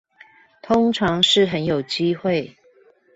[0.63, 2.57] 通常是很有機會